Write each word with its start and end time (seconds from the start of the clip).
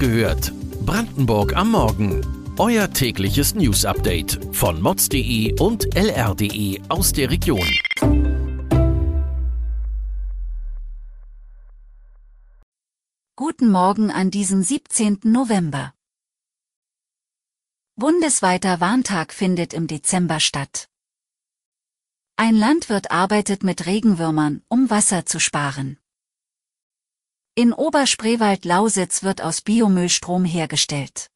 gehört. 0.00 0.52
Brandenburg 0.86 1.54
am 1.54 1.72
Morgen. 1.72 2.26
Euer 2.58 2.90
tägliches 2.90 3.54
News-Update 3.54 4.40
von 4.52 4.80
mods.de 4.80 5.60
und 5.60 5.94
lr.de 5.94 6.80
aus 6.88 7.12
der 7.12 7.30
Region. 7.30 7.68
Guten 13.36 13.70
Morgen 13.70 14.10
an 14.10 14.30
diesem 14.30 14.62
17. 14.62 15.20
November. 15.24 15.92
Bundesweiter 17.96 18.80
Warntag 18.80 19.34
findet 19.34 19.74
im 19.74 19.86
Dezember 19.86 20.40
statt. 20.40 20.88
Ein 22.36 22.56
Landwirt 22.56 23.10
arbeitet 23.10 23.62
mit 23.64 23.84
Regenwürmern, 23.84 24.62
um 24.68 24.88
Wasser 24.88 25.26
zu 25.26 25.38
sparen. 25.38 25.99
In 27.60 27.74
Oberspreewald-Lausitz 27.74 29.22
wird 29.22 29.42
aus 29.42 29.60
Biomüll 29.60 30.08
Strom 30.08 30.46
hergestellt. 30.46 31.30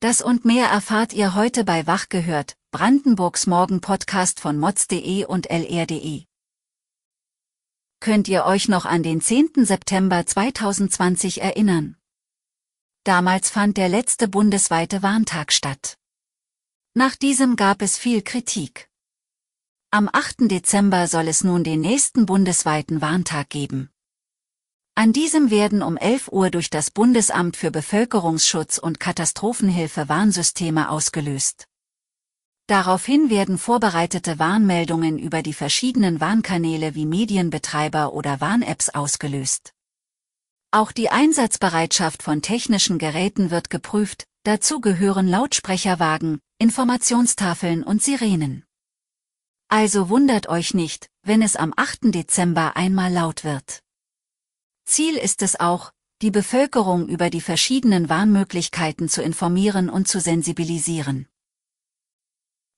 Das 0.00 0.20
und 0.20 0.44
mehr 0.44 0.66
erfahrt 0.66 1.12
ihr 1.12 1.36
heute 1.36 1.62
bei 1.62 1.86
Wach 1.86 2.08
gehört, 2.08 2.56
Brandenburgs 2.72 3.46
Morgen-Podcast 3.46 4.40
von 4.40 4.58
mods.de 4.58 5.24
und 5.26 5.48
lr.de. 5.48 6.24
Könnt 8.00 8.26
ihr 8.26 8.44
euch 8.44 8.68
noch 8.68 8.84
an 8.84 9.04
den 9.04 9.20
10. 9.20 9.64
September 9.64 10.26
2020 10.26 11.42
erinnern? 11.42 11.96
Damals 13.04 13.50
fand 13.50 13.76
der 13.76 13.88
letzte 13.88 14.26
bundesweite 14.26 15.00
Warntag 15.00 15.52
statt. 15.52 15.96
Nach 16.94 17.14
diesem 17.14 17.54
gab 17.54 17.82
es 17.82 17.96
viel 17.96 18.22
Kritik. 18.22 18.90
Am 19.92 20.10
8. 20.12 20.50
Dezember 20.50 21.06
soll 21.06 21.28
es 21.28 21.44
nun 21.44 21.62
den 21.62 21.82
nächsten 21.82 22.26
bundesweiten 22.26 23.00
Warntag 23.00 23.48
geben. 23.48 23.91
An 24.94 25.14
diesem 25.14 25.50
werden 25.50 25.82
um 25.82 25.96
11 25.96 26.28
Uhr 26.28 26.50
durch 26.50 26.68
das 26.68 26.90
Bundesamt 26.90 27.56
für 27.56 27.70
Bevölkerungsschutz 27.70 28.76
und 28.76 29.00
Katastrophenhilfe 29.00 30.10
Warnsysteme 30.10 30.90
ausgelöst. 30.90 31.66
Daraufhin 32.66 33.30
werden 33.30 33.56
vorbereitete 33.56 34.38
Warnmeldungen 34.38 35.18
über 35.18 35.42
die 35.42 35.54
verschiedenen 35.54 36.20
Warnkanäle 36.20 36.94
wie 36.94 37.06
Medienbetreiber 37.06 38.12
oder 38.12 38.40
Warn-Apps 38.42 38.90
ausgelöst. 38.90 39.72
Auch 40.70 40.92
die 40.92 41.08
Einsatzbereitschaft 41.08 42.22
von 42.22 42.42
technischen 42.42 42.98
Geräten 42.98 43.50
wird 43.50 43.70
geprüft, 43.70 44.26
dazu 44.44 44.80
gehören 44.80 45.26
Lautsprecherwagen, 45.26 46.38
Informationstafeln 46.58 47.82
und 47.82 48.02
Sirenen. 48.02 48.64
Also 49.68 50.10
wundert 50.10 50.48
euch 50.48 50.74
nicht, 50.74 51.08
wenn 51.22 51.40
es 51.40 51.56
am 51.56 51.72
8. 51.76 52.14
Dezember 52.14 52.76
einmal 52.76 53.10
laut 53.10 53.42
wird. 53.42 53.82
Ziel 54.84 55.16
ist 55.16 55.42
es 55.42 55.58
auch, 55.58 55.92
die 56.22 56.30
Bevölkerung 56.30 57.08
über 57.08 57.30
die 57.30 57.40
verschiedenen 57.40 58.08
Warnmöglichkeiten 58.08 59.08
zu 59.08 59.22
informieren 59.22 59.90
und 59.90 60.06
zu 60.06 60.20
sensibilisieren. 60.20 61.28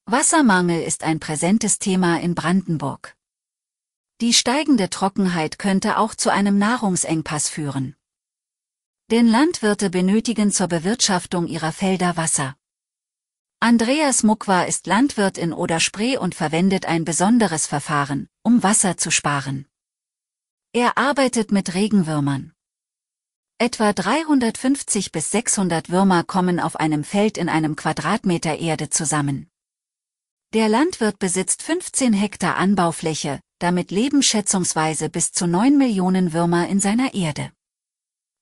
Wassermangel 0.06 0.82
ist 0.82 1.02
ein 1.02 1.20
präsentes 1.20 1.78
Thema 1.78 2.20
in 2.20 2.34
Brandenburg. 2.34 3.16
Die 4.20 4.32
steigende 4.32 4.90
Trockenheit 4.90 5.58
könnte 5.58 5.98
auch 5.98 6.14
zu 6.14 6.30
einem 6.30 6.58
Nahrungsengpass 6.58 7.48
führen. 7.48 7.96
Denn 9.10 9.26
Landwirte 9.26 9.90
benötigen 9.90 10.52
zur 10.52 10.68
Bewirtschaftung 10.68 11.46
ihrer 11.46 11.72
Felder 11.72 12.16
Wasser. 12.16 12.56
Andreas 13.60 14.22
Mukwa 14.22 14.62
ist 14.62 14.86
Landwirt 14.86 15.36
in 15.36 15.52
Oderspree 15.52 16.16
und 16.16 16.34
verwendet 16.34 16.86
ein 16.86 17.04
besonderes 17.04 17.66
Verfahren, 17.66 18.28
um 18.42 18.62
Wasser 18.62 18.96
zu 18.96 19.10
sparen. 19.10 19.66
Er 20.76 20.98
arbeitet 20.98 21.52
mit 21.52 21.74
Regenwürmern. 21.74 22.52
Etwa 23.58 23.92
350 23.92 25.12
bis 25.12 25.30
600 25.30 25.88
Würmer 25.88 26.24
kommen 26.24 26.58
auf 26.58 26.74
einem 26.74 27.04
Feld 27.04 27.38
in 27.38 27.48
einem 27.48 27.76
Quadratmeter 27.76 28.58
Erde 28.58 28.90
zusammen. 28.90 29.48
Der 30.52 30.68
Landwirt 30.68 31.20
besitzt 31.20 31.62
15 31.62 32.12
Hektar 32.12 32.56
Anbaufläche, 32.56 33.38
damit 33.60 33.92
leben 33.92 34.20
schätzungsweise 34.20 35.10
bis 35.10 35.30
zu 35.30 35.46
9 35.46 35.78
Millionen 35.78 36.32
Würmer 36.32 36.66
in 36.66 36.80
seiner 36.80 37.14
Erde. 37.14 37.52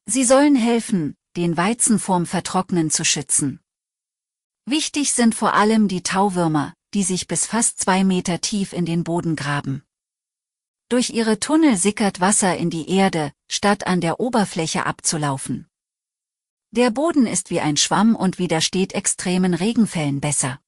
Sie 0.06 0.24
sollen 0.24 0.56
helfen, 0.56 1.14
den 1.36 1.58
Weizen 1.58 1.98
vorm 1.98 2.24
Vertrocknen 2.24 2.90
zu 2.90 3.04
schützen. 3.04 3.60
Wichtig 4.64 5.12
sind 5.12 5.34
vor 5.34 5.52
allem 5.52 5.86
die 5.86 6.02
Tauwürmer, 6.02 6.72
die 6.94 7.02
sich 7.02 7.28
bis 7.28 7.44
fast 7.44 7.78
zwei 7.78 8.04
Meter 8.04 8.40
tief 8.40 8.72
in 8.72 8.86
den 8.86 9.04
Boden 9.04 9.36
graben. 9.36 9.84
Durch 10.92 11.08
ihre 11.08 11.40
Tunnel 11.40 11.78
sickert 11.78 12.20
Wasser 12.20 12.54
in 12.58 12.68
die 12.68 12.90
Erde, 12.90 13.32
statt 13.48 13.86
an 13.86 14.02
der 14.02 14.20
Oberfläche 14.20 14.84
abzulaufen. 14.84 15.66
Der 16.70 16.90
Boden 16.90 17.26
ist 17.26 17.48
wie 17.48 17.60
ein 17.60 17.78
Schwamm 17.78 18.14
und 18.14 18.38
widersteht 18.38 18.92
extremen 18.92 19.54
Regenfällen 19.54 20.20
besser. 20.20 20.60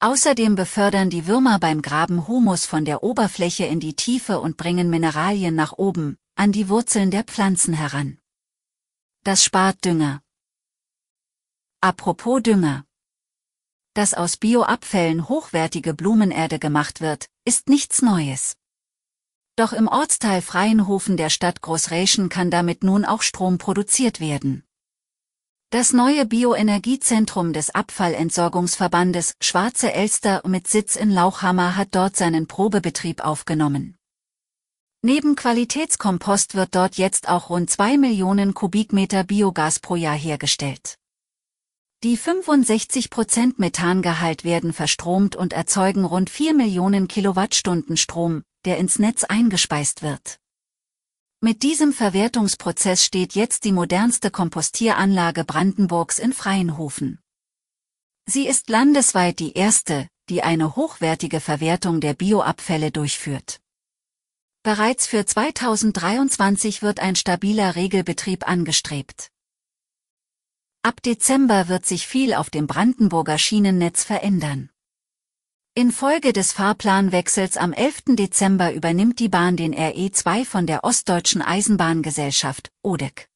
Außerdem 0.00 0.54
befördern 0.54 1.10
die 1.10 1.26
Würmer 1.26 1.58
beim 1.58 1.82
Graben 1.82 2.26
Humus 2.26 2.64
von 2.64 2.86
der 2.86 3.02
Oberfläche 3.02 3.66
in 3.66 3.80
die 3.80 3.94
Tiefe 3.94 4.40
und 4.40 4.56
bringen 4.56 4.88
Mineralien 4.88 5.54
nach 5.54 5.74
oben, 5.74 6.16
an 6.34 6.50
die 6.50 6.70
Wurzeln 6.70 7.10
der 7.10 7.24
Pflanzen 7.24 7.74
heran. 7.74 8.16
Das 9.24 9.44
spart 9.44 9.84
Dünger. 9.84 10.22
Apropos 11.82 12.42
Dünger. 12.42 12.86
Dass 13.92 14.14
aus 14.14 14.38
Bioabfällen 14.38 15.28
hochwertige 15.28 15.92
Blumenerde 15.92 16.58
gemacht 16.58 17.02
wird, 17.02 17.28
ist 17.44 17.68
nichts 17.68 18.00
Neues. 18.00 18.54
Doch 19.58 19.72
im 19.72 19.88
Ortsteil 19.88 20.40
Freienhofen 20.40 21.16
der 21.16 21.30
Stadt 21.30 21.62
Großräschen 21.62 22.28
kann 22.28 22.48
damit 22.48 22.84
nun 22.84 23.04
auch 23.04 23.22
Strom 23.22 23.58
produziert 23.58 24.20
werden. 24.20 24.62
Das 25.70 25.92
neue 25.92 26.26
Bioenergiezentrum 26.26 27.52
des 27.52 27.74
Abfallentsorgungsverbandes 27.74 29.34
Schwarze 29.42 29.92
Elster 29.92 30.42
mit 30.46 30.68
Sitz 30.68 30.94
in 30.94 31.10
Lauchhammer 31.10 31.74
hat 31.76 31.88
dort 31.90 32.14
seinen 32.14 32.46
Probebetrieb 32.46 33.24
aufgenommen. 33.24 33.96
Neben 35.02 35.34
Qualitätskompost 35.34 36.54
wird 36.54 36.76
dort 36.76 36.94
jetzt 36.94 37.28
auch 37.28 37.50
rund 37.50 37.68
zwei 37.68 37.98
Millionen 37.98 38.54
Kubikmeter 38.54 39.24
Biogas 39.24 39.80
pro 39.80 39.96
Jahr 39.96 40.16
hergestellt. 40.16 40.98
Die 42.04 42.16
65% 42.16 43.54
Methangehalt 43.56 44.44
werden 44.44 44.72
verstromt 44.72 45.34
und 45.34 45.52
erzeugen 45.52 46.04
rund 46.04 46.30
4 46.30 46.54
Millionen 46.54 47.08
Kilowattstunden 47.08 47.96
Strom, 47.96 48.44
der 48.68 48.76
ins 48.76 48.98
Netz 48.98 49.24
eingespeist 49.24 50.02
wird. 50.02 50.40
Mit 51.40 51.62
diesem 51.62 51.94
Verwertungsprozess 51.94 53.02
steht 53.02 53.34
jetzt 53.34 53.64
die 53.64 53.72
modernste 53.72 54.30
Kompostieranlage 54.30 55.44
Brandenburgs 55.44 56.18
in 56.18 56.34
Freienhofen. 56.34 57.18
Sie 58.26 58.46
ist 58.46 58.68
landesweit 58.68 59.38
die 59.38 59.54
erste, 59.54 60.06
die 60.28 60.42
eine 60.42 60.76
hochwertige 60.76 61.40
Verwertung 61.40 62.02
der 62.02 62.12
Bioabfälle 62.12 62.90
durchführt. 62.90 63.62
Bereits 64.62 65.06
für 65.06 65.24
2023 65.24 66.82
wird 66.82 67.00
ein 67.00 67.16
stabiler 67.16 67.74
Regelbetrieb 67.74 68.46
angestrebt. 68.46 69.30
Ab 70.82 71.00
Dezember 71.02 71.68
wird 71.68 71.86
sich 71.86 72.06
viel 72.06 72.34
auf 72.34 72.50
dem 72.50 72.66
Brandenburger 72.66 73.38
Schienennetz 73.38 74.04
verändern. 74.04 74.68
Infolge 75.78 76.32
des 76.32 76.50
Fahrplanwechsels 76.50 77.56
am 77.56 77.72
11. 77.72 78.16
Dezember 78.16 78.74
übernimmt 78.74 79.20
die 79.20 79.28
Bahn 79.28 79.56
den 79.56 79.72
RE2 79.72 80.44
von 80.44 80.66
der 80.66 80.82
Ostdeutschen 80.82 81.40
Eisenbahngesellschaft, 81.40 82.72
ODEC. 82.82 83.28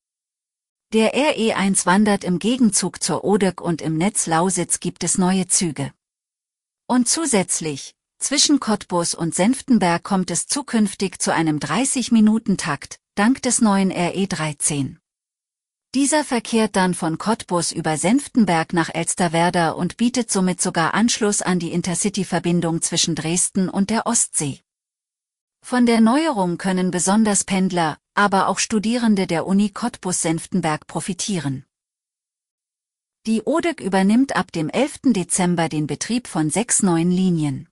Der 0.92 1.14
RE1 1.14 1.86
wandert 1.86 2.24
im 2.24 2.40
Gegenzug 2.40 3.00
zur 3.00 3.22
ODEC 3.22 3.60
und 3.60 3.80
im 3.80 3.96
Netz 3.96 4.26
Lausitz 4.26 4.80
gibt 4.80 5.04
es 5.04 5.18
neue 5.18 5.46
Züge. 5.46 5.92
Und 6.88 7.08
zusätzlich, 7.08 7.94
zwischen 8.18 8.58
Cottbus 8.58 9.14
und 9.14 9.36
Senftenberg 9.36 10.02
kommt 10.02 10.32
es 10.32 10.48
zukünftig 10.48 11.20
zu 11.20 11.32
einem 11.32 11.58
30-Minuten-Takt, 11.58 12.96
dank 13.14 13.40
des 13.42 13.60
neuen 13.60 13.92
RE13. 13.92 14.96
Dieser 15.94 16.24
verkehrt 16.24 16.74
dann 16.74 16.94
von 16.94 17.18
Cottbus 17.18 17.70
über 17.70 17.98
Senftenberg 17.98 18.72
nach 18.72 18.88
Elsterwerda 18.94 19.72
und 19.72 19.98
bietet 19.98 20.30
somit 20.30 20.58
sogar 20.58 20.94
Anschluss 20.94 21.42
an 21.42 21.58
die 21.58 21.70
Intercity-Verbindung 21.70 22.80
zwischen 22.80 23.14
Dresden 23.14 23.68
und 23.68 23.90
der 23.90 24.06
Ostsee. 24.06 24.60
Von 25.62 25.84
der 25.84 26.00
Neuerung 26.00 26.56
können 26.56 26.90
besonders 26.90 27.44
Pendler, 27.44 27.98
aber 28.14 28.48
auch 28.48 28.58
Studierende 28.58 29.26
der 29.26 29.46
Uni 29.46 29.68
Cottbus-Senftenberg 29.68 30.86
profitieren. 30.86 31.66
Die 33.26 33.42
ODEC 33.44 33.80
übernimmt 33.80 34.34
ab 34.34 34.50
dem 34.50 34.70
11. 34.70 35.12
Dezember 35.12 35.68
den 35.68 35.86
Betrieb 35.86 36.26
von 36.26 36.48
sechs 36.48 36.82
neuen 36.82 37.10
Linien. 37.10 37.68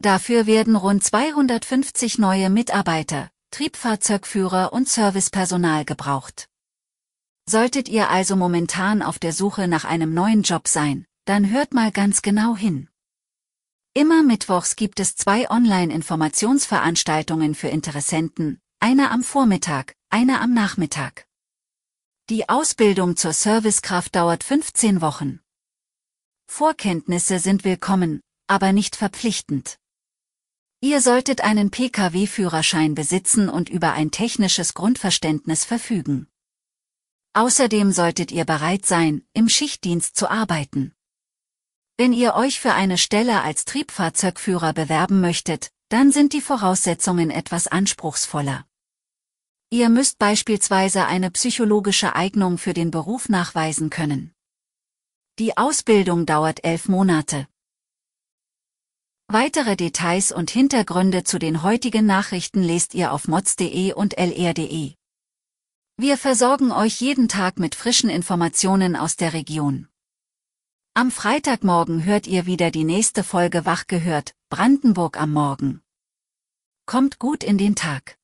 Dafür 0.00 0.46
werden 0.46 0.76
rund 0.76 1.02
250 1.02 2.18
neue 2.18 2.50
Mitarbeiter, 2.50 3.30
Triebfahrzeugführer 3.52 4.74
und 4.74 4.86
Servicepersonal 4.86 5.86
gebraucht. 5.86 6.50
Solltet 7.48 7.88
ihr 7.88 8.10
also 8.10 8.34
momentan 8.34 9.02
auf 9.02 9.20
der 9.20 9.32
Suche 9.32 9.68
nach 9.68 9.84
einem 9.84 10.12
neuen 10.12 10.42
Job 10.42 10.66
sein, 10.66 11.06
dann 11.26 11.48
hört 11.50 11.74
mal 11.74 11.92
ganz 11.92 12.22
genau 12.22 12.56
hin. 12.56 12.88
Immer 13.94 14.24
mittwochs 14.24 14.74
gibt 14.74 14.98
es 14.98 15.14
zwei 15.14 15.48
Online-Informationsveranstaltungen 15.48 17.54
für 17.54 17.68
Interessenten, 17.68 18.58
eine 18.80 19.12
am 19.12 19.22
Vormittag, 19.22 19.94
eine 20.10 20.40
am 20.40 20.54
Nachmittag. 20.54 21.28
Die 22.28 22.48
Ausbildung 22.48 23.16
zur 23.16 23.32
Servicekraft 23.32 24.16
dauert 24.16 24.42
15 24.42 25.00
Wochen. 25.00 25.38
Vorkenntnisse 26.48 27.38
sind 27.38 27.62
willkommen, 27.62 28.22
aber 28.48 28.72
nicht 28.72 28.96
verpflichtend. 28.96 29.78
Ihr 30.80 31.00
solltet 31.00 31.42
einen 31.42 31.70
Pkw-Führerschein 31.70 32.96
besitzen 32.96 33.48
und 33.48 33.68
über 33.68 33.92
ein 33.92 34.10
technisches 34.10 34.74
Grundverständnis 34.74 35.64
verfügen. 35.64 36.26
Außerdem 37.36 37.92
solltet 37.92 38.32
ihr 38.32 38.46
bereit 38.46 38.86
sein, 38.86 39.22
im 39.34 39.50
Schichtdienst 39.50 40.16
zu 40.16 40.30
arbeiten. 40.30 40.94
Wenn 41.98 42.14
ihr 42.14 42.34
euch 42.34 42.58
für 42.58 42.72
eine 42.72 42.96
Stelle 42.96 43.42
als 43.42 43.66
Triebfahrzeugführer 43.66 44.72
bewerben 44.72 45.20
möchtet, 45.20 45.70
dann 45.90 46.12
sind 46.12 46.32
die 46.32 46.40
Voraussetzungen 46.40 47.30
etwas 47.30 47.66
anspruchsvoller. 47.66 48.64
Ihr 49.68 49.90
müsst 49.90 50.18
beispielsweise 50.18 51.04
eine 51.04 51.30
psychologische 51.30 52.16
Eignung 52.16 52.56
für 52.56 52.72
den 52.72 52.90
Beruf 52.90 53.28
nachweisen 53.28 53.90
können. 53.90 54.32
Die 55.38 55.58
Ausbildung 55.58 56.24
dauert 56.24 56.64
elf 56.64 56.88
Monate. 56.88 57.48
Weitere 59.28 59.76
Details 59.76 60.32
und 60.32 60.50
Hintergründe 60.50 61.22
zu 61.22 61.38
den 61.38 61.62
heutigen 61.62 62.06
Nachrichten 62.06 62.62
lest 62.62 62.94
ihr 62.94 63.12
auf 63.12 63.28
mods.de 63.28 63.92
und 63.92 64.16
lr.de. 64.16 64.94
Wir 65.98 66.18
versorgen 66.18 66.72
euch 66.72 67.00
jeden 67.00 67.26
Tag 67.26 67.58
mit 67.58 67.74
frischen 67.74 68.10
Informationen 68.10 68.96
aus 68.96 69.16
der 69.16 69.32
Region. 69.32 69.88
Am 70.92 71.10
Freitagmorgen 71.10 72.04
hört 72.04 72.26
ihr 72.26 72.44
wieder 72.44 72.70
die 72.70 72.84
nächste 72.84 73.24
Folge 73.24 73.64
Wach 73.64 73.86
gehört, 73.86 74.34
Brandenburg 74.50 75.18
am 75.18 75.32
Morgen. 75.32 75.80
Kommt 76.84 77.18
gut 77.18 77.42
in 77.42 77.56
den 77.56 77.76
Tag. 77.76 78.18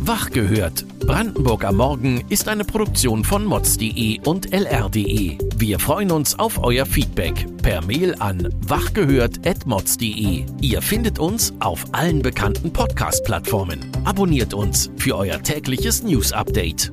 Wach 0.00 0.30
gehört. 0.30 0.86
Brandenburg 0.98 1.64
am 1.64 1.76
Morgen 1.76 2.24
ist 2.28 2.48
eine 2.48 2.64
Produktion 2.64 3.24
von 3.24 3.44
mods.de 3.44 4.22
und 4.24 4.52
lr.de. 4.52 5.38
Wir 5.58 5.78
freuen 5.78 6.10
uns 6.10 6.38
auf 6.38 6.62
euer 6.62 6.84
Feedback 6.84 7.46
per 7.62 7.82
Mail 7.82 8.14
an 8.18 8.46
wachgehört.mods.de. 8.66 10.44
Ihr 10.60 10.82
findet 10.82 11.18
uns 11.18 11.54
auf 11.60 11.82
allen 11.92 12.20
bekannten 12.20 12.70
Podcast-Plattformen. 12.70 13.80
Abonniert 14.04 14.52
uns 14.52 14.90
für 14.98 15.16
euer 15.16 15.42
tägliches 15.42 16.02
News-Update. 16.02 16.92